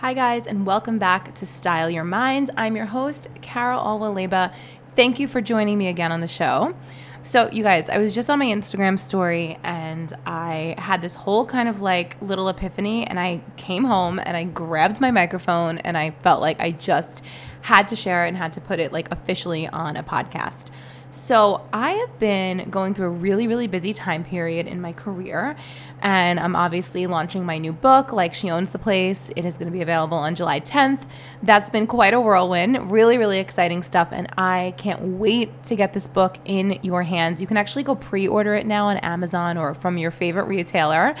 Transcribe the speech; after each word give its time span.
Hi, 0.00 0.14
guys, 0.14 0.46
and 0.46 0.64
welcome 0.64 1.00
back 1.00 1.34
to 1.34 1.44
Style 1.44 1.90
Your 1.90 2.04
Mind. 2.04 2.50
I'm 2.56 2.76
your 2.76 2.86
host, 2.86 3.26
Cara 3.42 3.76
Alwill 3.76 4.14
Leyba. 4.14 4.54
Thank 4.94 5.18
you 5.18 5.26
for 5.26 5.40
joining 5.40 5.76
me 5.76 5.88
again 5.88 6.12
on 6.12 6.20
the 6.20 6.28
show. 6.28 6.72
So, 7.24 7.50
you 7.50 7.64
guys, 7.64 7.88
I 7.88 7.98
was 7.98 8.14
just 8.14 8.30
on 8.30 8.38
my 8.38 8.44
Instagram 8.44 8.96
story 8.96 9.58
and 9.64 10.12
I 10.24 10.76
had 10.78 11.02
this 11.02 11.16
whole 11.16 11.44
kind 11.44 11.68
of 11.68 11.80
like 11.80 12.16
little 12.22 12.48
epiphany. 12.48 13.08
And 13.08 13.18
I 13.18 13.42
came 13.56 13.82
home 13.82 14.20
and 14.20 14.36
I 14.36 14.44
grabbed 14.44 15.00
my 15.00 15.10
microphone 15.10 15.78
and 15.78 15.98
I 15.98 16.12
felt 16.22 16.40
like 16.40 16.60
I 16.60 16.70
just 16.70 17.24
had 17.62 17.88
to 17.88 17.96
share 17.96 18.24
it 18.24 18.28
and 18.28 18.36
had 18.36 18.52
to 18.52 18.60
put 18.60 18.78
it 18.78 18.92
like 18.92 19.10
officially 19.10 19.66
on 19.66 19.96
a 19.96 20.04
podcast. 20.04 20.70
So, 21.10 21.66
I 21.72 21.92
have 21.92 22.18
been 22.18 22.68
going 22.68 22.92
through 22.92 23.06
a 23.06 23.10
really, 23.10 23.46
really 23.46 23.66
busy 23.66 23.94
time 23.94 24.24
period 24.24 24.66
in 24.66 24.78
my 24.78 24.92
career, 24.92 25.56
and 26.02 26.38
I'm 26.38 26.54
obviously 26.54 27.06
launching 27.06 27.46
my 27.46 27.56
new 27.56 27.72
book, 27.72 28.12
Like 28.12 28.34
She 28.34 28.50
Owns 28.50 28.72
the 28.72 28.78
Place. 28.78 29.30
It 29.34 29.46
is 29.46 29.56
going 29.56 29.68
to 29.68 29.72
be 29.72 29.80
available 29.80 30.18
on 30.18 30.34
July 30.34 30.60
10th. 30.60 31.04
That's 31.42 31.70
been 31.70 31.86
quite 31.86 32.12
a 32.12 32.20
whirlwind, 32.20 32.90
really, 32.90 33.16
really 33.16 33.38
exciting 33.38 33.82
stuff, 33.82 34.08
and 34.12 34.28
I 34.36 34.74
can't 34.76 35.00
wait 35.00 35.62
to 35.64 35.76
get 35.76 35.94
this 35.94 36.06
book 36.06 36.36
in 36.44 36.78
your 36.82 37.04
hands. 37.04 37.40
You 37.40 37.46
can 37.46 37.56
actually 37.56 37.84
go 37.84 37.94
pre 37.94 38.28
order 38.28 38.54
it 38.54 38.66
now 38.66 38.88
on 38.88 38.98
Amazon 38.98 39.56
or 39.56 39.72
from 39.72 39.96
your 39.96 40.10
favorite 40.10 40.46
retailer. 40.46 41.14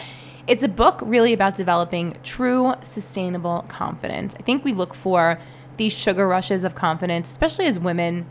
It's 0.46 0.62
a 0.62 0.68
book 0.68 1.00
really 1.02 1.32
about 1.32 1.54
developing 1.54 2.18
true, 2.22 2.74
sustainable 2.82 3.64
confidence. 3.68 4.34
I 4.38 4.42
think 4.42 4.66
we 4.66 4.74
look 4.74 4.92
for 4.92 5.38
these 5.78 5.94
sugar 5.94 6.28
rushes 6.28 6.64
of 6.64 6.74
confidence, 6.74 7.30
especially 7.30 7.66
as 7.66 7.78
women 7.78 8.26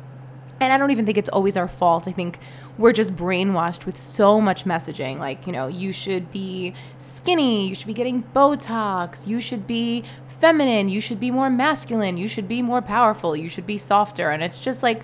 and 0.59 0.73
I 0.73 0.77
don't 0.77 0.91
even 0.91 1.05
think 1.05 1.17
it's 1.17 1.29
always 1.29 1.55
our 1.57 1.67
fault. 1.67 2.07
I 2.07 2.11
think 2.11 2.39
we're 2.77 2.93
just 2.93 3.15
brainwashed 3.15 3.85
with 3.85 3.97
so 3.97 4.41
much 4.41 4.65
messaging. 4.65 5.19
Like, 5.19 5.47
you 5.47 5.53
know, 5.53 5.67
you 5.67 5.91
should 5.91 6.31
be 6.31 6.73
skinny, 6.97 7.67
you 7.67 7.75
should 7.75 7.87
be 7.87 7.93
getting 7.93 8.23
Botox, 8.35 9.27
you 9.27 9.41
should 9.41 9.67
be 9.67 10.03
feminine, 10.39 10.89
you 10.89 11.01
should 11.01 11.19
be 11.19 11.31
more 11.31 11.49
masculine, 11.49 12.17
you 12.17 12.27
should 12.27 12.47
be 12.47 12.61
more 12.61 12.81
powerful, 12.81 13.35
you 13.35 13.49
should 13.49 13.65
be 13.65 13.77
softer. 13.77 14.29
And 14.29 14.43
it's 14.43 14.61
just 14.61 14.83
like 14.83 15.03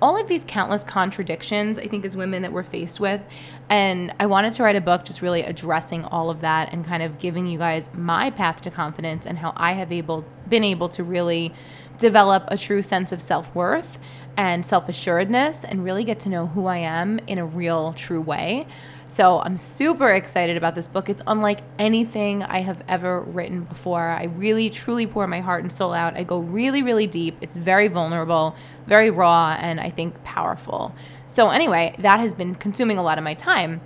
all 0.00 0.20
of 0.20 0.28
these 0.28 0.44
countless 0.46 0.84
contradictions, 0.84 1.78
I 1.78 1.86
think, 1.86 2.04
as 2.04 2.16
women 2.16 2.42
that 2.42 2.52
we're 2.52 2.62
faced 2.62 3.00
with. 3.00 3.20
And 3.68 4.14
I 4.18 4.26
wanted 4.26 4.52
to 4.54 4.62
write 4.62 4.76
a 4.76 4.80
book 4.80 5.04
just 5.04 5.22
really 5.22 5.42
addressing 5.42 6.04
all 6.04 6.30
of 6.30 6.40
that 6.40 6.72
and 6.72 6.84
kind 6.84 7.02
of 7.02 7.18
giving 7.18 7.46
you 7.46 7.58
guys 7.58 7.90
my 7.92 8.30
path 8.30 8.60
to 8.62 8.70
confidence 8.70 9.26
and 9.26 9.38
how 9.38 9.52
I 9.56 9.72
have 9.72 9.92
able 9.92 10.24
been 10.48 10.64
able 10.64 10.88
to 10.90 11.04
really 11.04 11.52
develop 11.98 12.44
a 12.48 12.56
true 12.56 12.80
sense 12.80 13.12
of 13.12 13.20
self-worth 13.20 13.98
and 14.36 14.64
self 14.64 14.88
assuredness 14.88 15.64
and 15.64 15.84
really 15.84 16.04
get 16.04 16.20
to 16.20 16.28
know 16.28 16.46
who 16.46 16.66
I 16.66 16.78
am 16.78 17.18
in 17.26 17.38
a 17.38 17.44
real, 17.44 17.92
true 17.92 18.20
way. 18.20 18.66
So 19.10 19.40
I'm 19.40 19.56
super 19.56 20.10
excited 20.10 20.58
about 20.58 20.74
this 20.74 20.86
book. 20.86 21.08
It's 21.08 21.22
unlike 21.26 21.60
anything 21.78 22.42
I 22.42 22.60
have 22.60 22.84
ever 22.86 23.22
written 23.22 23.64
before. 23.64 24.06
I 24.06 24.24
really, 24.24 24.68
truly 24.68 25.06
pour 25.06 25.26
my 25.26 25.40
heart 25.40 25.62
and 25.62 25.72
soul 25.72 25.94
out. 25.94 26.14
I 26.14 26.24
go 26.24 26.38
really, 26.38 26.82
really 26.82 27.06
deep. 27.06 27.38
It's 27.40 27.56
very 27.56 27.88
vulnerable, 27.88 28.54
very 28.86 29.10
raw, 29.10 29.56
and 29.58 29.80
I 29.80 29.88
think 29.88 30.22
powerful. 30.24 30.94
So, 31.26 31.48
anyway, 31.48 31.96
that 31.98 32.20
has 32.20 32.34
been 32.34 32.54
consuming 32.54 32.98
a 32.98 33.02
lot 33.02 33.16
of 33.16 33.24
my 33.24 33.32
time. 33.32 33.80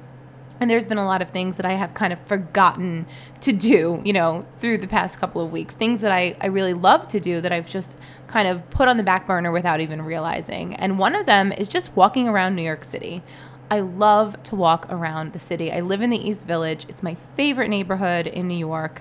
And 0.58 0.70
there's 0.70 0.86
been 0.86 0.98
a 0.98 1.04
lot 1.04 1.22
of 1.22 1.30
things 1.30 1.56
that 1.56 1.66
I 1.66 1.72
have 1.72 1.94
kind 1.94 2.12
of 2.12 2.20
forgotten 2.26 3.06
to 3.40 3.52
do, 3.52 4.00
you 4.04 4.12
know, 4.12 4.44
through 4.60 4.78
the 4.78 4.86
past 4.86 5.18
couple 5.18 5.40
of 5.40 5.50
weeks. 5.50 5.74
Things 5.74 6.00
that 6.02 6.12
I, 6.12 6.36
I 6.40 6.46
really 6.46 6.74
love 6.74 7.08
to 7.08 7.20
do 7.20 7.40
that 7.40 7.50
I've 7.50 7.68
just 7.68 7.96
kind 8.28 8.46
of 8.46 8.68
put 8.70 8.86
on 8.86 8.96
the 8.96 9.02
back 9.02 9.26
burner 9.26 9.50
without 9.50 9.80
even 9.80 10.02
realizing. 10.02 10.74
And 10.76 10.98
one 10.98 11.14
of 11.14 11.26
them 11.26 11.52
is 11.52 11.66
just 11.68 11.96
walking 11.96 12.28
around 12.28 12.54
New 12.54 12.62
York 12.62 12.84
City. 12.84 13.22
I 13.72 13.80
love 13.80 14.36
to 14.42 14.54
walk 14.54 14.88
around 14.90 15.32
the 15.32 15.38
city. 15.38 15.72
I 15.72 15.80
live 15.80 16.02
in 16.02 16.10
the 16.10 16.18
East 16.18 16.46
Village. 16.46 16.84
It's 16.90 17.02
my 17.02 17.14
favorite 17.14 17.68
neighborhood 17.68 18.26
in 18.26 18.46
New 18.46 18.58
York. 18.58 19.00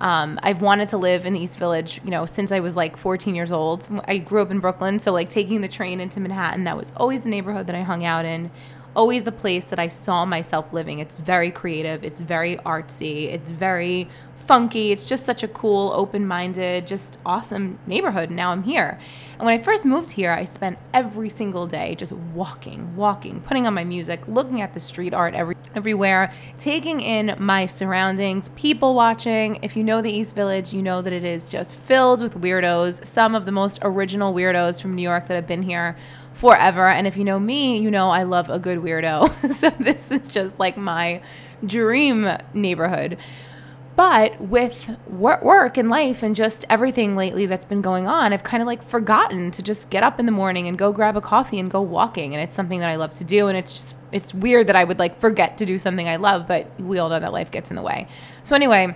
Um, 0.00 0.40
I've 0.42 0.62
wanted 0.62 0.88
to 0.88 0.96
live 0.96 1.26
in 1.26 1.34
the 1.34 1.40
East 1.40 1.58
Village, 1.58 2.00
you 2.02 2.10
know, 2.10 2.24
since 2.24 2.50
I 2.50 2.60
was 2.60 2.76
like 2.76 2.96
14 2.96 3.34
years 3.34 3.52
old. 3.52 3.86
I 4.08 4.16
grew 4.16 4.40
up 4.40 4.50
in 4.50 4.58
Brooklyn, 4.60 4.98
so 5.00 5.12
like 5.12 5.28
taking 5.28 5.60
the 5.60 5.68
train 5.68 6.00
into 6.00 6.18
Manhattan, 6.18 6.64
that 6.64 6.78
was 6.78 6.94
always 6.96 7.20
the 7.20 7.28
neighborhood 7.28 7.66
that 7.66 7.76
I 7.76 7.82
hung 7.82 8.06
out 8.06 8.24
in 8.24 8.50
always 8.94 9.24
the 9.24 9.32
place 9.32 9.66
that 9.66 9.78
I 9.78 9.88
saw 9.88 10.24
myself 10.24 10.72
living. 10.72 11.00
It's 11.00 11.16
very 11.16 11.50
creative, 11.50 12.02
it's 12.02 12.22
very 12.22 12.56
artsy, 12.56 13.30
it's 13.30 13.50
very 13.50 14.08
funky. 14.46 14.92
It's 14.92 15.06
just 15.06 15.26
such 15.26 15.42
a 15.42 15.48
cool, 15.48 15.92
open 15.92 16.26
minded, 16.26 16.86
just 16.86 17.18
awesome 17.26 17.78
neighborhood. 17.86 18.30
Now 18.30 18.52
I'm 18.52 18.62
here. 18.62 18.98
And 19.38 19.44
when 19.44 19.58
I 19.58 19.62
first 19.62 19.84
moved 19.84 20.12
here, 20.12 20.32
I 20.32 20.44
spent 20.44 20.78
every 20.94 21.28
single 21.28 21.66
day 21.66 21.94
just 21.94 22.12
walking, 22.12 22.96
walking, 22.96 23.42
putting 23.42 23.66
on 23.66 23.74
my 23.74 23.84
music, 23.84 24.26
looking 24.26 24.62
at 24.62 24.72
the 24.72 24.80
street 24.80 25.12
art 25.12 25.34
every, 25.34 25.56
everywhere, 25.74 26.32
taking 26.58 27.00
in 27.00 27.36
my 27.38 27.66
surroundings, 27.66 28.48
people 28.56 28.94
watching. 28.94 29.58
If 29.60 29.76
you 29.76 29.84
know 29.84 30.00
the 30.00 30.10
East 30.10 30.34
Village, 30.34 30.72
you 30.72 30.80
know 30.80 31.02
that 31.02 31.12
it 31.12 31.22
is 31.22 31.50
just 31.50 31.76
filled 31.76 32.22
with 32.22 32.40
weirdos, 32.40 33.04
some 33.04 33.34
of 33.34 33.44
the 33.44 33.52
most 33.52 33.78
original 33.82 34.32
weirdos 34.32 34.80
from 34.80 34.94
New 34.94 35.02
York 35.02 35.26
that 35.26 35.34
have 35.34 35.46
been 35.46 35.62
here 35.62 35.96
forever. 36.32 36.88
And 36.88 37.06
if 37.06 37.18
you 37.18 37.24
know 37.24 37.38
me, 37.38 37.78
you 37.78 37.90
know 37.90 38.08
I 38.08 38.22
love 38.22 38.48
a 38.48 38.58
good 38.58 38.78
weirdo. 38.78 39.52
so 39.52 39.68
this 39.78 40.10
is 40.10 40.26
just 40.32 40.58
like 40.58 40.78
my 40.78 41.20
dream 41.64 42.26
neighborhood. 42.54 43.18
But 43.96 44.38
with 44.42 44.94
work 45.08 45.78
and 45.78 45.88
life 45.88 46.22
and 46.22 46.36
just 46.36 46.66
everything 46.68 47.16
lately 47.16 47.46
that's 47.46 47.64
been 47.64 47.80
going 47.80 48.06
on, 48.06 48.34
I've 48.34 48.44
kind 48.44 48.62
of 48.62 48.66
like 48.66 48.86
forgotten 48.86 49.50
to 49.52 49.62
just 49.62 49.88
get 49.88 50.02
up 50.02 50.20
in 50.20 50.26
the 50.26 50.32
morning 50.32 50.68
and 50.68 50.76
go 50.76 50.92
grab 50.92 51.16
a 51.16 51.22
coffee 51.22 51.58
and 51.58 51.70
go 51.70 51.80
walking. 51.80 52.34
And 52.34 52.42
it's 52.42 52.54
something 52.54 52.80
that 52.80 52.90
I 52.90 52.96
love 52.96 53.12
to 53.12 53.24
do. 53.24 53.48
And 53.48 53.56
it's 53.56 53.72
just, 53.72 53.96
it's 54.12 54.34
weird 54.34 54.66
that 54.66 54.76
I 54.76 54.84
would 54.84 54.98
like 54.98 55.18
forget 55.18 55.56
to 55.58 55.64
do 55.64 55.78
something 55.78 56.06
I 56.06 56.16
love, 56.16 56.46
but 56.46 56.68
we 56.78 56.98
all 56.98 57.08
know 57.08 57.18
that 57.18 57.32
life 57.32 57.50
gets 57.50 57.70
in 57.70 57.76
the 57.76 57.82
way. 57.82 58.06
So, 58.42 58.54
anyway, 58.54 58.94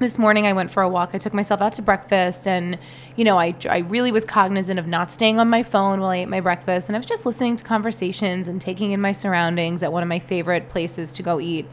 this 0.00 0.18
morning 0.18 0.46
I 0.46 0.52
went 0.52 0.70
for 0.70 0.82
a 0.82 0.88
walk. 0.88 1.10
I 1.14 1.18
took 1.18 1.32
myself 1.32 1.62
out 1.62 1.72
to 1.74 1.82
breakfast 1.82 2.46
and 2.46 2.78
you 3.16 3.24
know, 3.24 3.38
I 3.38 3.54
I 3.68 3.78
really 3.78 4.12
was 4.12 4.26
cognizant 4.26 4.78
of 4.78 4.86
not 4.86 5.10
staying 5.10 5.40
on 5.40 5.48
my 5.48 5.62
phone 5.62 6.00
while 6.00 6.10
I 6.10 6.16
ate 6.18 6.28
my 6.28 6.40
breakfast 6.40 6.90
and 6.90 6.96
I 6.96 6.98
was 6.98 7.06
just 7.06 7.24
listening 7.24 7.56
to 7.56 7.64
conversations 7.64 8.48
and 8.48 8.60
taking 8.60 8.90
in 8.90 9.00
my 9.00 9.12
surroundings 9.12 9.82
at 9.82 9.92
one 9.92 10.02
of 10.02 10.08
my 10.10 10.18
favorite 10.18 10.68
places 10.68 11.12
to 11.14 11.22
go 11.22 11.40
eat. 11.40 11.66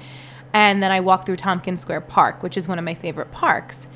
And 0.54 0.82
then 0.82 0.92
I 0.92 1.00
walked 1.00 1.26
through 1.26 1.38
Tompkins 1.38 1.82
Square 1.82 2.02
Park, 2.02 2.44
which 2.44 2.58
is 2.58 2.68
one 2.68 2.78
of 2.78 2.86
my 2.86 2.94
favorite 2.94 3.32
parks. 3.32 3.88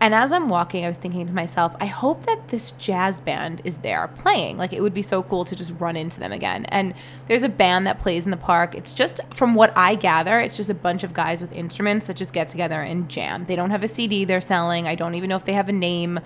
And 0.00 0.14
as 0.14 0.30
I'm 0.30 0.48
walking, 0.48 0.84
I 0.84 0.88
was 0.88 0.96
thinking 0.96 1.26
to 1.26 1.34
myself, 1.34 1.74
I 1.80 1.86
hope 1.86 2.24
that 2.26 2.48
this 2.48 2.70
jazz 2.72 3.20
band 3.20 3.62
is 3.64 3.78
there 3.78 4.06
playing. 4.06 4.56
Like, 4.56 4.72
it 4.72 4.80
would 4.80 4.94
be 4.94 5.02
so 5.02 5.24
cool 5.24 5.44
to 5.44 5.56
just 5.56 5.74
run 5.80 5.96
into 5.96 6.20
them 6.20 6.30
again. 6.30 6.66
And 6.66 6.94
there's 7.26 7.42
a 7.42 7.48
band 7.48 7.86
that 7.88 7.98
plays 7.98 8.24
in 8.24 8.30
the 8.30 8.36
park. 8.36 8.76
It's 8.76 8.94
just, 8.94 9.20
from 9.34 9.56
what 9.56 9.76
I 9.76 9.96
gather, 9.96 10.38
it's 10.40 10.56
just 10.56 10.70
a 10.70 10.74
bunch 10.74 11.02
of 11.02 11.14
guys 11.14 11.40
with 11.40 11.52
instruments 11.52 12.06
that 12.06 12.16
just 12.16 12.32
get 12.32 12.46
together 12.46 12.80
and 12.80 13.08
jam. 13.08 13.46
They 13.46 13.56
don't 13.56 13.70
have 13.70 13.82
a 13.82 13.88
CD 13.88 14.24
they're 14.24 14.40
selling. 14.40 14.86
I 14.86 14.94
don't 14.94 15.16
even 15.16 15.28
know 15.28 15.36
if 15.36 15.44
they 15.44 15.54
have 15.54 15.68
a 15.68 15.72
name. 15.72 16.20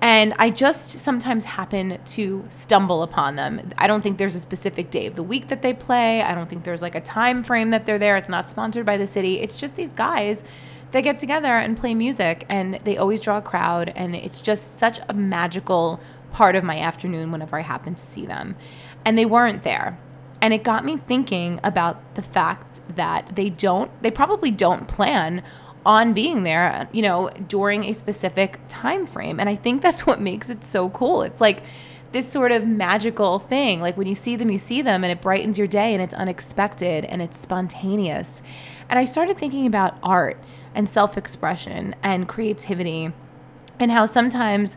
And 0.00 0.34
I 0.38 0.50
just 0.50 0.90
sometimes 0.90 1.44
happen 1.44 1.98
to 2.04 2.44
stumble 2.50 3.02
upon 3.02 3.34
them. 3.34 3.72
I 3.78 3.88
don't 3.88 4.00
think 4.00 4.18
there's 4.18 4.36
a 4.36 4.40
specific 4.40 4.90
day 4.90 5.06
of 5.06 5.16
the 5.16 5.24
week 5.24 5.48
that 5.48 5.62
they 5.62 5.74
play. 5.74 6.22
I 6.22 6.34
don't 6.34 6.48
think 6.48 6.62
there's 6.62 6.82
like 6.82 6.94
a 6.94 7.00
time 7.00 7.42
frame 7.42 7.70
that 7.70 7.84
they're 7.84 7.98
there. 7.98 8.16
It's 8.16 8.28
not 8.28 8.48
sponsored 8.48 8.86
by 8.86 8.96
the 8.96 9.08
city. 9.08 9.40
It's 9.40 9.56
just 9.56 9.74
these 9.74 9.92
guys 9.92 10.44
that 10.92 11.00
get 11.00 11.18
together 11.18 11.56
and 11.56 11.76
play 11.76 11.94
music 11.94 12.46
and 12.48 12.78
they 12.84 12.96
always 12.96 13.20
draw 13.20 13.38
a 13.38 13.42
crowd 13.42 13.92
and 13.94 14.14
it's 14.14 14.40
just 14.40 14.78
such 14.78 15.00
a 15.08 15.14
magical 15.14 16.00
part 16.32 16.54
of 16.54 16.62
my 16.62 16.78
afternoon 16.78 17.32
whenever 17.32 17.58
I 17.58 17.62
happen 17.62 17.94
to 17.94 18.06
see 18.06 18.24
them. 18.24 18.56
And 19.04 19.18
they 19.18 19.26
weren't 19.26 19.64
there. 19.64 19.98
And 20.40 20.54
it 20.54 20.62
got 20.62 20.84
me 20.84 20.96
thinking 20.96 21.58
about 21.64 22.14
the 22.14 22.22
fact 22.22 22.80
that 22.94 23.34
they 23.34 23.50
don't 23.50 23.90
they 24.02 24.10
probably 24.10 24.52
don't 24.52 24.86
plan 24.86 25.42
on 25.88 26.12
being 26.12 26.42
there, 26.42 26.86
you 26.92 27.00
know, 27.00 27.30
during 27.48 27.84
a 27.84 27.94
specific 27.94 28.60
time 28.68 29.06
frame. 29.06 29.40
And 29.40 29.48
I 29.48 29.56
think 29.56 29.80
that's 29.80 30.06
what 30.06 30.20
makes 30.20 30.50
it 30.50 30.62
so 30.62 30.90
cool. 30.90 31.22
It's 31.22 31.40
like 31.40 31.62
this 32.12 32.30
sort 32.30 32.52
of 32.52 32.66
magical 32.66 33.38
thing. 33.38 33.80
Like 33.80 33.96
when 33.96 34.06
you 34.06 34.14
see 34.14 34.36
them, 34.36 34.50
you 34.50 34.58
see 34.58 34.82
them 34.82 35.02
and 35.02 35.10
it 35.10 35.22
brightens 35.22 35.56
your 35.56 35.66
day 35.66 35.94
and 35.94 36.02
it's 36.02 36.12
unexpected 36.12 37.06
and 37.06 37.22
it's 37.22 37.38
spontaneous. 37.38 38.42
And 38.90 38.98
I 38.98 39.06
started 39.06 39.38
thinking 39.38 39.66
about 39.66 39.96
art 40.02 40.38
and 40.74 40.86
self 40.86 41.16
expression 41.16 41.96
and 42.02 42.28
creativity, 42.28 43.10
and 43.80 43.90
how 43.90 44.04
sometimes, 44.04 44.76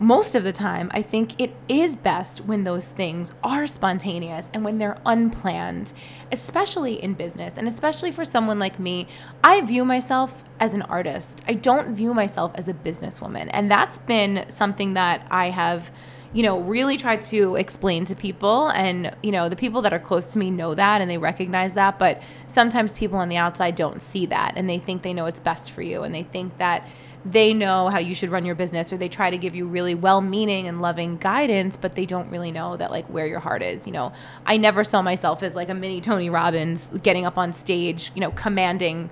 most 0.00 0.34
of 0.34 0.42
the 0.42 0.52
time, 0.52 0.90
I 0.92 1.02
think 1.02 1.40
it 1.40 1.54
is 1.68 1.94
best 1.94 2.44
when 2.44 2.64
those 2.64 2.90
things 2.90 3.32
are 3.42 3.66
spontaneous 3.66 4.48
and 4.52 4.64
when 4.64 4.78
they're 4.78 4.98
unplanned, 5.06 5.92
especially 6.32 7.02
in 7.02 7.14
business. 7.14 7.54
And 7.56 7.68
especially 7.68 8.10
for 8.10 8.24
someone 8.24 8.58
like 8.58 8.78
me, 8.78 9.06
I 9.42 9.60
view 9.60 9.84
myself 9.84 10.42
as 10.58 10.74
an 10.74 10.82
artist. 10.82 11.42
I 11.46 11.54
don't 11.54 11.94
view 11.94 12.12
myself 12.12 12.52
as 12.54 12.68
a 12.68 12.74
businesswoman. 12.74 13.50
And 13.52 13.70
that's 13.70 13.98
been 13.98 14.46
something 14.48 14.94
that 14.94 15.26
I 15.30 15.50
have 15.50 15.90
you 16.34 16.42
know, 16.42 16.58
really 16.58 16.96
try 16.96 17.16
to 17.16 17.54
explain 17.54 18.04
to 18.06 18.16
people. 18.16 18.68
And, 18.70 19.16
you 19.22 19.30
know, 19.30 19.48
the 19.48 19.54
people 19.54 19.82
that 19.82 19.92
are 19.92 20.00
close 20.00 20.32
to 20.32 20.38
me 20.38 20.50
know 20.50 20.74
that 20.74 21.00
and 21.00 21.08
they 21.08 21.16
recognize 21.16 21.74
that. 21.74 21.96
But 21.98 22.20
sometimes 22.48 22.92
people 22.92 23.18
on 23.18 23.28
the 23.28 23.36
outside 23.36 23.76
don't 23.76 24.02
see 24.02 24.26
that 24.26 24.54
and 24.56 24.68
they 24.68 24.80
think 24.80 25.02
they 25.02 25.14
know 25.14 25.24
what's 25.24 25.38
best 25.38 25.70
for 25.70 25.80
you 25.80 26.02
and 26.02 26.12
they 26.12 26.24
think 26.24 26.58
that 26.58 26.86
they 27.24 27.54
know 27.54 27.88
how 27.88 27.98
you 27.98 28.14
should 28.14 28.28
run 28.28 28.44
your 28.44 28.54
business 28.54 28.92
or 28.92 28.96
they 28.96 29.08
try 29.08 29.30
to 29.30 29.38
give 29.38 29.54
you 29.54 29.66
really 29.66 29.94
well-meaning 29.94 30.68
and 30.68 30.82
loving 30.82 31.16
guidance 31.16 31.76
but 31.76 31.94
they 31.94 32.04
don't 32.04 32.30
really 32.30 32.52
know 32.52 32.76
that 32.76 32.90
like 32.90 33.06
where 33.06 33.26
your 33.26 33.40
heart 33.40 33.62
is 33.62 33.86
you 33.86 33.92
know 33.92 34.12
i 34.44 34.56
never 34.56 34.84
saw 34.84 35.00
myself 35.00 35.42
as 35.42 35.54
like 35.54 35.68
a 35.68 35.74
mini 35.74 36.00
tony 36.00 36.28
robbins 36.28 36.88
getting 37.02 37.24
up 37.24 37.38
on 37.38 37.52
stage 37.52 38.10
you 38.14 38.20
know 38.20 38.30
commanding 38.32 39.08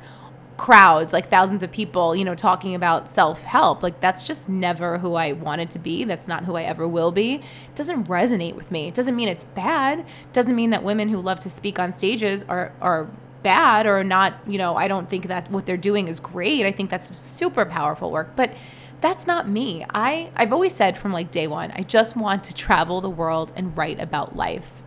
crowds, 0.57 1.13
like 1.13 1.29
thousands 1.29 1.65
of 1.65 1.73
people, 1.73 2.15
you 2.15 2.25
know, 2.25 2.37
talking 2.37 2.75
about 2.75 3.09
self 3.09 3.43
help. 3.43 3.83
Like, 3.83 4.01
that's 4.01 4.23
just 4.23 4.49
never 4.49 4.99
who 4.99 5.15
I 5.15 5.33
wanted 5.33 5.71
to 5.73 5.81
be. 5.81 6.05
That's 6.05 6.29
not 6.29 6.45
who 6.45 6.55
I 6.55 6.63
ever 6.63 6.87
will 6.87 7.11
be. 7.11 7.35
It 7.35 7.75
doesn't 7.75 8.05
resonate 8.05 8.55
with 8.55 8.71
me. 8.71 8.89
It 8.89 8.95
doesn't 8.95 9.17
mean 9.17 9.29
it's 9.29 9.43
bad. 9.43 10.01
It 10.01 10.33
doesn't 10.33 10.55
mean 10.55 10.71
that 10.71 10.85
women 10.85 11.09
who 11.09 11.19
love 11.19 11.41
to 11.41 11.51
speak 11.51 11.79
on 11.81 11.91
stages 11.91 12.45
are, 12.49 12.73
are 12.81 13.09
bad 13.43 13.87
or 13.87 14.05
not, 14.05 14.35
you 14.47 14.59
know, 14.59 14.77
I 14.77 14.89
don't 14.89 15.09
think 15.09 15.27
that 15.27 15.51
what 15.51 15.67
they're 15.67 15.77
doing 15.77 16.09
is 16.09 16.21
great. 16.21 16.65
I 16.67 16.73
think 16.73 16.91
that's 16.91 17.17
super 17.19 17.65
powerful 17.65 18.11
work. 18.11 18.37
But 18.37 18.53
that's 19.01 19.27
not 19.27 19.49
me. 19.49 19.85
I, 19.91 20.31
I've 20.37 20.53
always 20.53 20.75
said 20.75 20.97
from 20.97 21.13
like 21.13 21.31
day 21.31 21.47
one, 21.47 21.73
I 21.73 21.83
just 21.83 22.17
want 22.17 22.45
to 22.45 22.55
travel 22.55 23.01
the 23.01 23.11
world 23.11 23.53
and 23.57 23.77
write 23.77 24.01
about 24.01 24.37
life. 24.37 24.83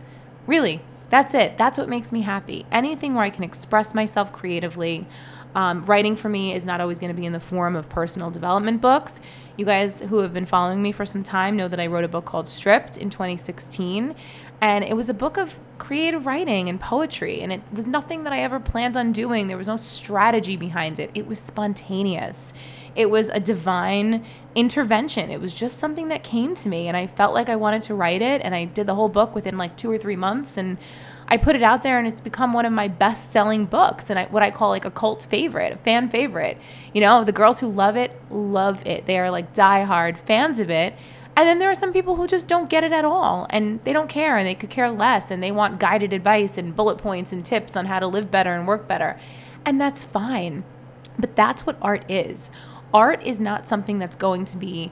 Really, 0.46 0.80
that's 1.10 1.34
it. 1.34 1.58
That's 1.58 1.78
what 1.78 1.88
makes 1.88 2.10
me 2.10 2.22
happy. 2.22 2.66
Anything 2.72 3.14
where 3.14 3.24
I 3.24 3.30
can 3.30 3.44
express 3.44 3.94
myself 3.94 4.32
creatively. 4.32 5.06
Um, 5.54 5.82
writing 5.82 6.16
for 6.16 6.28
me 6.28 6.52
is 6.52 6.66
not 6.66 6.82
always 6.82 6.98
going 6.98 7.14
to 7.14 7.18
be 7.18 7.24
in 7.24 7.32
the 7.32 7.40
form 7.40 7.76
of 7.76 7.88
personal 7.88 8.30
development 8.30 8.82
books. 8.82 9.20
You 9.56 9.64
guys 9.64 10.02
who 10.02 10.18
have 10.18 10.34
been 10.34 10.44
following 10.44 10.82
me 10.82 10.92
for 10.92 11.06
some 11.06 11.22
time 11.22 11.56
know 11.56 11.66
that 11.68 11.80
I 11.80 11.86
wrote 11.86 12.04
a 12.04 12.08
book 12.08 12.26
called 12.26 12.46
Stripped 12.46 12.98
in 12.98 13.08
2016. 13.08 14.14
And 14.60 14.84
it 14.84 14.96
was 14.96 15.08
a 15.08 15.14
book 15.14 15.36
of 15.36 15.58
creative 15.78 16.26
writing 16.26 16.68
and 16.68 16.80
poetry. 16.80 17.40
And 17.42 17.52
it 17.52 17.62
was 17.72 17.86
nothing 17.86 18.24
that 18.24 18.32
I 18.32 18.40
ever 18.40 18.58
planned 18.58 18.96
on 18.96 19.12
doing. 19.12 19.48
There 19.48 19.56
was 19.56 19.66
no 19.66 19.76
strategy 19.76 20.56
behind 20.56 20.98
it. 20.98 21.10
It 21.14 21.26
was 21.26 21.38
spontaneous. 21.38 22.52
It 22.94 23.10
was 23.10 23.28
a 23.28 23.38
divine 23.38 24.24
intervention. 24.54 25.30
It 25.30 25.40
was 25.40 25.54
just 25.54 25.78
something 25.78 26.08
that 26.08 26.22
came 26.22 26.54
to 26.54 26.68
me. 26.68 26.88
And 26.88 26.96
I 26.96 27.06
felt 27.06 27.34
like 27.34 27.48
I 27.50 27.56
wanted 27.56 27.82
to 27.82 27.94
write 27.94 28.22
it. 28.22 28.40
And 28.42 28.54
I 28.54 28.64
did 28.64 28.86
the 28.86 28.94
whole 28.94 29.10
book 29.10 29.34
within 29.34 29.58
like 29.58 29.76
two 29.76 29.90
or 29.90 29.98
three 29.98 30.16
months. 30.16 30.56
And 30.56 30.78
I 31.28 31.36
put 31.36 31.56
it 31.56 31.62
out 31.62 31.82
there 31.82 31.98
and 31.98 32.06
it's 32.06 32.20
become 32.20 32.52
one 32.52 32.64
of 32.64 32.72
my 32.72 32.88
best 32.88 33.32
selling 33.32 33.66
books 33.66 34.10
and 34.10 34.18
I, 34.18 34.26
what 34.26 34.42
I 34.42 34.50
call 34.50 34.70
like 34.70 34.84
a 34.84 34.90
cult 34.90 35.26
favorite, 35.28 35.72
a 35.72 35.76
fan 35.76 36.08
favorite. 36.08 36.58
You 36.94 37.00
know, 37.00 37.24
the 37.24 37.32
girls 37.32 37.58
who 37.58 37.66
love 37.66 37.96
it, 37.96 38.12
love 38.30 38.86
it. 38.86 39.06
They 39.06 39.18
are 39.18 39.30
like 39.30 39.52
diehard 39.52 40.18
fans 40.18 40.60
of 40.60 40.70
it. 40.70 40.94
And 41.36 41.46
then 41.46 41.58
there 41.58 41.70
are 41.70 41.74
some 41.74 41.92
people 41.92 42.16
who 42.16 42.26
just 42.26 42.48
don't 42.48 42.70
get 42.70 42.82
it 42.82 42.92
at 42.92 43.04
all 43.04 43.46
and 43.50 43.78
they 43.84 43.92
don't 43.92 44.08
care 44.08 44.38
and 44.38 44.46
they 44.46 44.54
could 44.54 44.70
care 44.70 44.90
less 44.90 45.30
and 45.30 45.42
they 45.42 45.52
want 45.52 45.78
guided 45.78 46.14
advice 46.14 46.56
and 46.56 46.74
bullet 46.74 46.96
points 46.96 47.30
and 47.30 47.44
tips 47.44 47.76
on 47.76 47.86
how 47.86 47.98
to 47.98 48.06
live 48.06 48.30
better 48.30 48.54
and 48.54 48.66
work 48.66 48.88
better. 48.88 49.18
And 49.64 49.78
that's 49.78 50.02
fine. 50.02 50.64
But 51.18 51.36
that's 51.36 51.66
what 51.66 51.76
art 51.82 52.10
is. 52.10 52.50
Art 52.94 53.22
is 53.22 53.38
not 53.38 53.68
something 53.68 53.98
that's 53.98 54.16
going 54.16 54.46
to 54.46 54.56
be 54.56 54.90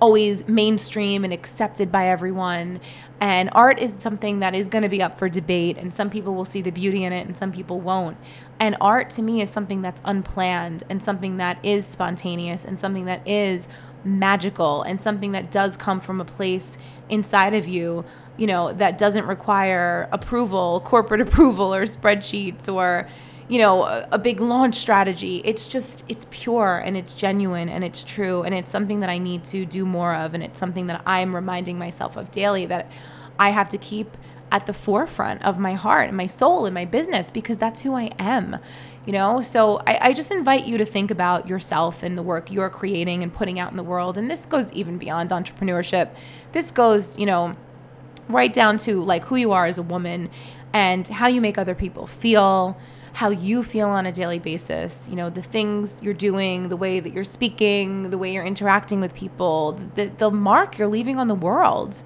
always 0.00 0.46
mainstream 0.46 1.24
and 1.24 1.32
accepted 1.32 1.90
by 1.90 2.08
everyone. 2.08 2.80
And 3.20 3.48
art 3.52 3.78
is 3.78 3.94
something 3.98 4.40
that 4.40 4.54
is 4.54 4.68
going 4.68 4.82
to 4.82 4.88
be 4.88 5.02
up 5.02 5.18
for 5.18 5.28
debate, 5.28 5.76
and 5.76 5.92
some 5.92 6.08
people 6.08 6.34
will 6.34 6.44
see 6.44 6.60
the 6.62 6.70
beauty 6.70 7.02
in 7.02 7.12
it 7.12 7.26
and 7.26 7.36
some 7.36 7.50
people 7.50 7.80
won't. 7.80 8.16
And 8.60 8.76
art 8.80 9.10
to 9.10 9.22
me 9.22 9.40
is 9.40 9.50
something 9.50 9.82
that's 9.82 10.00
unplanned 10.04 10.84
and 10.88 11.02
something 11.02 11.36
that 11.38 11.64
is 11.64 11.86
spontaneous 11.86 12.64
and 12.64 12.78
something 12.78 13.06
that 13.06 13.26
is 13.26 13.68
magical 14.08 14.82
and 14.82 15.00
something 15.00 15.32
that 15.32 15.50
does 15.50 15.76
come 15.76 16.00
from 16.00 16.20
a 16.20 16.24
place 16.24 16.78
inside 17.08 17.54
of 17.54 17.66
you, 17.66 18.04
you 18.36 18.46
know, 18.46 18.72
that 18.72 18.98
doesn't 18.98 19.26
require 19.26 20.08
approval, 20.12 20.80
corporate 20.84 21.20
approval, 21.20 21.74
or 21.74 21.82
spreadsheets 21.84 22.72
or 22.72 23.06
you 23.48 23.58
know, 23.58 23.84
a, 23.84 24.06
a, 24.12 24.18
big 24.18 24.40
launch 24.40 24.74
strategy. 24.74 25.40
It's 25.42 25.68
just, 25.68 26.04
it's 26.06 26.26
pure 26.30 26.82
and 26.84 26.98
it's 26.98 27.14
genuine 27.14 27.70
and 27.70 27.82
it's 27.82 28.04
true. 28.04 28.42
And 28.42 28.54
it's 28.54 28.70
something 28.70 29.00
that 29.00 29.08
I 29.08 29.16
need 29.16 29.44
to 29.46 29.64
do 29.64 29.86
more 29.86 30.14
of. 30.14 30.34
And 30.34 30.42
it's 30.42 30.60
something 30.60 30.86
that 30.88 31.02
I'm 31.06 31.34
reminding 31.34 31.78
myself 31.78 32.16
of 32.18 32.30
daily 32.30 32.66
that 32.66 32.90
I 33.38 33.50
have 33.50 33.70
to 33.70 33.78
keep 33.78 34.16
at 34.50 34.66
the 34.66 34.72
forefront 34.72 35.42
of 35.42 35.58
my 35.58 35.74
heart 35.74 36.08
and 36.08 36.16
my 36.16 36.26
soul 36.26 36.66
and 36.66 36.74
my 36.74 36.84
business 36.84 37.30
because 37.30 37.58
that's 37.58 37.82
who 37.82 37.94
I 37.94 38.10
am. 38.18 38.58
You 39.08 39.12
know, 39.12 39.40
so 39.40 39.78
I, 39.86 40.08
I 40.08 40.12
just 40.12 40.30
invite 40.30 40.66
you 40.66 40.76
to 40.76 40.84
think 40.84 41.10
about 41.10 41.48
yourself 41.48 42.02
and 42.02 42.18
the 42.18 42.22
work 42.22 42.52
you're 42.52 42.68
creating 42.68 43.22
and 43.22 43.32
putting 43.32 43.58
out 43.58 43.70
in 43.70 43.78
the 43.78 43.82
world. 43.82 44.18
And 44.18 44.30
this 44.30 44.44
goes 44.44 44.70
even 44.72 44.98
beyond 44.98 45.30
entrepreneurship. 45.30 46.10
This 46.52 46.70
goes, 46.70 47.18
you 47.18 47.24
know, 47.24 47.56
right 48.28 48.52
down 48.52 48.76
to 48.80 49.02
like 49.02 49.24
who 49.24 49.36
you 49.36 49.52
are 49.52 49.64
as 49.64 49.78
a 49.78 49.82
woman 49.82 50.28
and 50.74 51.08
how 51.08 51.26
you 51.26 51.40
make 51.40 51.56
other 51.56 51.74
people 51.74 52.06
feel 52.06 52.76
how 53.14 53.30
you 53.30 53.64
feel 53.64 53.88
on 53.88 54.04
a 54.04 54.12
daily 54.12 54.38
basis, 54.38 55.08
you 55.08 55.16
know, 55.16 55.30
the 55.30 55.40
things 55.40 56.02
you're 56.02 56.12
doing, 56.12 56.68
the 56.68 56.76
way 56.76 57.00
that 57.00 57.14
you're 57.14 57.24
speaking, 57.24 58.10
the 58.10 58.18
way 58.18 58.34
you're 58.34 58.44
interacting 58.44 59.00
with 59.00 59.14
people, 59.14 59.80
the, 59.94 60.12
the 60.18 60.30
mark 60.30 60.78
you're 60.78 60.86
leaving 60.86 61.18
on 61.18 61.28
the 61.28 61.34
world. 61.34 62.02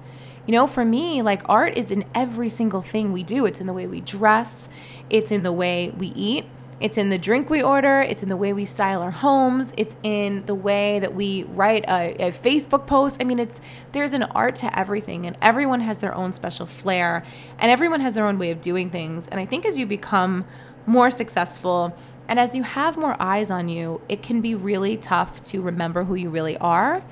You 0.47 0.53
know, 0.53 0.67
for 0.67 0.85
me, 0.85 1.21
like 1.21 1.41
art 1.49 1.77
is 1.77 1.91
in 1.91 2.05
every 2.15 2.47
single 2.47 2.81
thing 2.81 3.11
we 3.11 3.23
do. 3.23 3.45
It's 3.45 3.59
in 3.59 3.67
the 3.67 3.73
way 3.73 3.87
we 3.87 3.99
dress, 3.99 4.69
it's 5.09 5.31
in 5.31 5.41
the 5.41 5.51
way 5.51 5.93
we 5.97 6.07
eat, 6.07 6.45
it's 6.83 6.97
in 6.97 7.09
the 7.09 7.17
drink 7.17 7.49
we 7.49 7.63
order, 7.63 8.01
it's 8.01 8.21
in 8.21 8.29
the 8.29 8.37
way 8.37 8.53
we 8.53 8.65
style 8.65 9.01
our 9.01 9.09
homes, 9.09 9.73
it's 9.77 9.95
in 10.03 10.45
the 10.45 10.53
way 10.53 10.99
that 10.99 11.15
we 11.15 11.43
write 11.45 11.85
a, 11.87 12.27
a, 12.27 12.31
Facebook 12.31 12.85
post. 12.85 13.17
I 13.21 13.23
mean, 13.23 13.39
it's 13.39 13.61
there's 13.93 14.11
an 14.11 14.23
art 14.23 14.55
to 14.57 14.77
everything 14.77 15.25
and 15.25 15.37
everyone 15.41 15.79
has 15.79 15.99
their 15.99 16.13
own 16.13 16.33
special 16.33 16.65
flair 16.65 17.23
and 17.57 17.71
everyone 17.71 18.01
has 18.01 18.13
their 18.13 18.27
own 18.27 18.37
way 18.37 18.51
of 18.51 18.59
doing 18.59 18.89
things. 18.89 19.27
And 19.27 19.39
I 19.39 19.45
think 19.45 19.65
as 19.65 19.79
you 19.79 19.85
become 19.85 20.45
more 20.85 21.09
successful. 21.09 21.95
And 22.27 22.39
as 22.39 22.55
you 22.55 22.63
have 22.63 22.97
more 22.97 23.15
eyes 23.19 23.49
on 23.49 23.69
you, 23.69 24.01
it 24.09 24.21
can 24.21 24.41
be 24.41 24.55
really 24.55 24.97
tough 24.97 25.41
to 25.49 25.61
remember 25.61 26.03
who 26.03 26.15
you 26.15 26.29
really 26.29 26.57
are. 26.57 27.03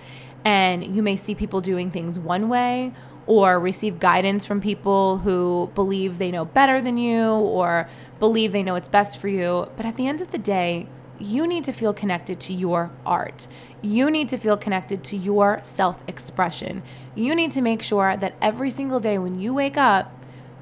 And 0.43 0.95
you 0.95 1.03
may 1.03 1.15
see 1.15 1.35
people 1.35 1.61
doing 1.61 1.91
things 1.91 2.17
one 2.17 2.49
way 2.49 2.93
or 3.27 3.59
receive 3.59 3.99
guidance 3.99 4.45
from 4.45 4.61
people 4.61 5.19
who 5.19 5.71
believe 5.75 6.17
they 6.17 6.31
know 6.31 6.45
better 6.45 6.81
than 6.81 6.97
you 6.97 7.29
or 7.29 7.87
believe 8.19 8.51
they 8.51 8.63
know 8.63 8.73
what's 8.73 8.89
best 8.89 9.17
for 9.19 9.27
you. 9.27 9.67
But 9.77 9.85
at 9.85 9.95
the 9.95 10.07
end 10.07 10.21
of 10.21 10.31
the 10.31 10.37
day, 10.37 10.87
you 11.19 11.45
need 11.45 11.63
to 11.65 11.71
feel 11.71 11.93
connected 11.93 12.39
to 12.41 12.53
your 12.53 12.91
art. 13.05 13.47
You 13.81 14.09
need 14.09 14.29
to 14.29 14.37
feel 14.37 14.57
connected 14.57 15.03
to 15.05 15.17
your 15.17 15.59
self 15.63 16.03
expression. 16.07 16.83
You 17.15 17.35
need 17.35 17.51
to 17.51 17.61
make 17.61 17.81
sure 17.81 18.17
that 18.17 18.35
every 18.41 18.69
single 18.69 18.99
day 18.99 19.17
when 19.17 19.39
you 19.39 19.53
wake 19.53 19.77
up, 19.77 20.11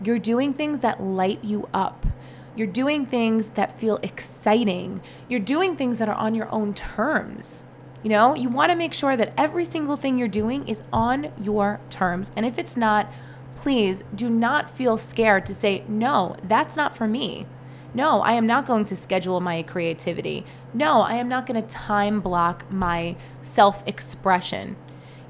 you're 0.04 0.20
doing 0.20 0.54
things 0.54 0.80
that 0.80 1.02
light 1.02 1.44
you 1.44 1.68
up. 1.74 2.06
You're 2.56 2.68
doing 2.68 3.06
things 3.06 3.48
that 3.50 3.80
feel 3.80 3.98
exciting. 4.04 5.02
You're 5.30 5.40
doing 5.40 5.76
things 5.76 5.98
that 6.00 6.10
are 6.10 6.16
on 6.16 6.36
your 6.36 6.50
own 6.54 6.74
terms. 6.74 7.64
You 8.04 8.10
know, 8.10 8.34
you 8.34 8.50
want 8.50 8.72
to 8.72 8.76
make 8.76 8.94
sure 8.94 9.18
that 9.18 9.34
every 9.38 9.66
single 9.66 9.98
thing 9.98 10.18
you're 10.18 10.28
doing 10.28 10.68
is 10.68 10.82
on 10.94 11.34
your 11.42 11.80
terms. 11.90 12.32
And 12.36 12.46
if 12.46 12.58
it's 12.58 12.78
not, 12.78 13.12
please 13.56 14.04
do 14.16 14.30
not 14.30 14.70
feel 14.70 14.98
scared 14.98 15.46
to 15.48 15.54
say, 15.54 15.84
no, 15.88 16.38
that's 16.44 16.78
not 16.78 16.96
for 16.96 17.08
me. 17.08 17.46
No, 17.94 18.22
I 18.22 18.34
am 18.34 18.46
not 18.48 18.66
going 18.66 18.86
to 18.86 18.96
schedule 18.96 19.42
my 19.42 19.64
creativity. 19.64 20.46
No, 20.74 21.02
I 21.02 21.16
am 21.16 21.28
not 21.28 21.46
going 21.46 21.62
to 21.62 21.68
time 21.68 22.22
block 22.22 22.72
my 22.72 23.16
self 23.42 23.86
expression. 23.88 24.78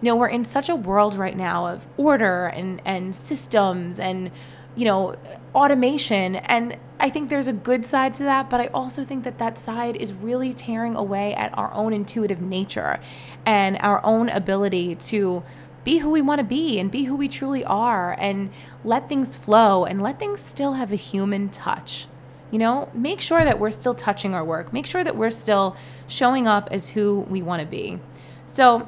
You 0.02 0.10
know, 0.10 0.16
we're 0.16 0.28
in 0.28 0.46
such 0.46 0.70
a 0.70 0.76
world 0.76 1.16
right 1.16 1.36
now 1.36 1.68
of 1.68 1.88
order 1.98 2.48
and, 2.48 2.82
and 2.86 3.16
systems 3.16 4.00
and 4.00 4.32
you 4.76 4.86
know, 4.86 5.16
automation. 5.54 6.36
And 6.36 6.78
I 7.00 7.10
think 7.10 7.30
there's 7.30 7.48
a 7.48 7.54
good 7.54 7.86
side 7.86 8.14
to 8.16 8.24
that, 8.24 8.50
but 8.50 8.60
I 8.60 8.68
also 8.68 9.04
think 9.04 9.24
that 9.24 9.38
that 9.40 9.58
side 9.58 9.96
is 9.96 10.14
really 10.14 10.54
tearing 10.54 10.96
away 10.96 11.34
at 11.34 11.58
our 11.58 11.74
own 11.74 11.94
intuitive 11.94 12.42
nature 12.42 13.00
and 13.46 13.78
our 13.80 14.04
own 14.06 14.30
ability 14.30 14.96
to 14.96 15.44
be 15.84 16.00
who 16.00 16.10
we 16.10 16.22
want 16.22 16.40
to 16.40 16.44
be 16.46 16.80
and 16.80 16.92
be 16.92 17.06
who 17.06 17.16
we 17.16 17.28
truly 17.28 17.64
are 17.64 18.16
and 18.20 18.52
let 18.84 19.08
things 19.08 19.38
flow 19.38 19.86
and 19.86 20.02
let 20.02 20.20
things 20.20 20.42
still 20.42 20.74
have 20.74 20.92
a 20.92 20.98
human 20.98 21.50
touch. 21.50 22.08
You 22.52 22.60
know, 22.60 22.90
make 22.94 23.22
sure 23.22 23.44
that 23.44 23.60
we're 23.60 23.72
still 23.72 23.94
touching 23.94 24.34
our 24.34 24.44
work. 24.44 24.74
Make 24.74 24.86
sure 24.86 25.04
that 25.04 25.16
we're 25.16 25.30
still 25.30 25.78
showing 26.08 26.48
up 26.48 26.68
as 26.72 26.90
who 26.90 27.22
we 27.30 27.42
want 27.42 27.62
to 27.62 27.68
be. 27.68 28.00
So, 28.48 28.88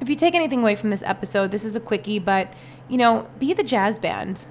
if 0.00 0.08
you 0.08 0.14
take 0.14 0.34
anything 0.34 0.60
away 0.60 0.76
from 0.76 0.90
this 0.90 1.02
episode, 1.04 1.50
this 1.50 1.64
is 1.64 1.76
a 1.76 1.80
quickie, 1.80 2.18
but 2.18 2.52
you 2.88 2.96
know, 2.96 3.28
be 3.38 3.52
the 3.52 3.62
jazz 3.62 3.98
band 3.98 4.44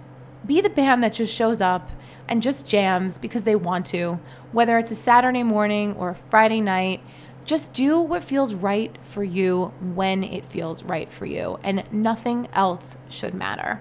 be 0.46 0.62
the 0.62 0.70
band 0.70 1.04
that 1.04 1.14
just 1.14 1.34
shows 1.34 1.62
up 1.62 1.92
and 2.28 2.42
just 2.42 2.68
jams 2.68 3.18
because 3.18 3.44
they 3.44 3.56
want 3.56 3.86
to, 3.88 4.20
whether 4.52 4.78
it's 4.78 4.92
a 4.92 4.96
Saturday 4.96 5.44
morning 5.44 5.94
or 5.96 6.10
a 6.10 6.16
Friday 6.16 6.62
night. 6.62 7.02
Just 7.46 7.74
do 7.74 8.00
what 8.00 8.24
feels 8.24 8.56
right 8.56 8.98
for 9.04 9.24
you 9.24 9.72
when 9.94 10.24
it 10.24 10.46
feels 10.46 10.82
right 10.84 11.12
for 11.12 11.28
you, 11.28 11.60
and 11.64 11.84
nothing 11.92 12.48
else 12.54 12.98
should 13.08 13.36
matter. 13.36 13.80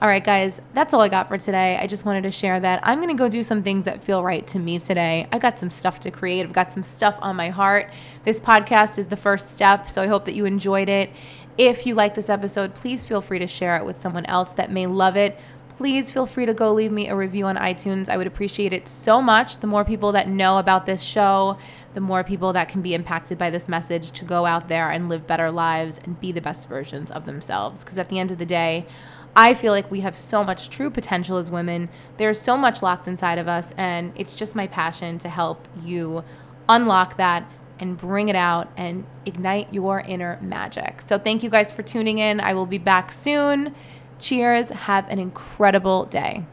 All 0.00 0.08
right, 0.08 0.24
guys, 0.24 0.60
that's 0.74 0.92
all 0.94 1.00
I 1.00 1.08
got 1.08 1.28
for 1.28 1.38
today. 1.38 1.78
I 1.80 1.86
just 1.86 2.04
wanted 2.04 2.22
to 2.22 2.30
share 2.30 2.58
that. 2.58 2.80
I'm 2.82 2.98
going 2.98 3.14
to 3.14 3.14
go 3.14 3.28
do 3.28 3.42
some 3.42 3.62
things 3.62 3.84
that 3.84 4.02
feel 4.02 4.24
right 4.24 4.44
to 4.48 4.58
me 4.58 4.80
today. 4.80 5.28
I 5.30 5.38
got 5.38 5.58
some 5.58 5.70
stuff 5.70 6.00
to 6.00 6.10
create, 6.10 6.44
I've 6.44 6.52
got 6.52 6.72
some 6.72 6.82
stuff 6.82 7.14
on 7.20 7.36
my 7.36 7.50
heart. 7.50 7.90
This 8.24 8.40
podcast 8.40 8.98
is 8.98 9.06
the 9.06 9.16
first 9.16 9.52
step, 9.52 9.86
so 9.86 10.02
I 10.02 10.06
hope 10.06 10.24
that 10.24 10.34
you 10.34 10.46
enjoyed 10.46 10.88
it. 10.88 11.10
If 11.58 11.86
you 11.86 11.94
like 11.94 12.14
this 12.14 12.30
episode, 12.30 12.74
please 12.74 13.04
feel 13.04 13.20
free 13.20 13.38
to 13.38 13.46
share 13.46 13.76
it 13.76 13.84
with 13.84 14.00
someone 14.00 14.24
else 14.24 14.54
that 14.54 14.72
may 14.72 14.86
love 14.86 15.16
it 15.16 15.38
please 15.82 16.12
feel 16.12 16.26
free 16.26 16.46
to 16.46 16.54
go 16.54 16.72
leave 16.72 16.92
me 16.92 17.08
a 17.08 17.16
review 17.16 17.44
on 17.44 17.56
iTunes. 17.56 18.08
I 18.08 18.16
would 18.16 18.28
appreciate 18.28 18.72
it 18.72 18.86
so 18.86 19.20
much. 19.20 19.58
The 19.58 19.66
more 19.66 19.84
people 19.84 20.12
that 20.12 20.28
know 20.28 20.58
about 20.58 20.86
this 20.86 21.02
show, 21.02 21.58
the 21.94 22.00
more 22.00 22.22
people 22.22 22.52
that 22.52 22.68
can 22.68 22.82
be 22.82 22.94
impacted 22.94 23.36
by 23.36 23.50
this 23.50 23.68
message 23.68 24.12
to 24.12 24.24
go 24.24 24.46
out 24.46 24.68
there 24.68 24.92
and 24.92 25.08
live 25.08 25.26
better 25.26 25.50
lives 25.50 25.98
and 26.04 26.20
be 26.20 26.30
the 26.30 26.40
best 26.40 26.68
versions 26.68 27.10
of 27.10 27.26
themselves. 27.26 27.82
Because 27.82 27.98
at 27.98 28.10
the 28.10 28.20
end 28.20 28.30
of 28.30 28.38
the 28.38 28.46
day, 28.46 28.86
I 29.34 29.54
feel 29.54 29.72
like 29.72 29.90
we 29.90 30.02
have 30.02 30.16
so 30.16 30.44
much 30.44 30.70
true 30.70 30.88
potential 30.88 31.36
as 31.36 31.50
women. 31.50 31.88
There's 32.16 32.40
so 32.40 32.56
much 32.56 32.80
locked 32.80 33.08
inside 33.08 33.38
of 33.38 33.48
us, 33.48 33.72
and 33.76 34.12
it's 34.14 34.36
just 34.36 34.54
my 34.54 34.68
passion 34.68 35.18
to 35.18 35.28
help 35.28 35.66
you 35.82 36.22
unlock 36.68 37.16
that 37.16 37.44
and 37.80 37.96
bring 37.98 38.28
it 38.28 38.36
out 38.36 38.70
and 38.76 39.04
ignite 39.26 39.74
your 39.74 39.98
inner 39.98 40.38
magic. 40.40 41.02
So, 41.02 41.18
thank 41.18 41.42
you 41.42 41.50
guys 41.50 41.72
for 41.72 41.82
tuning 41.82 42.18
in. 42.18 42.38
I 42.38 42.54
will 42.54 42.66
be 42.66 42.78
back 42.78 43.10
soon. 43.10 43.74
Cheers. 44.22 44.68
Have 44.68 45.08
an 45.08 45.18
incredible 45.18 46.04
day. 46.04 46.44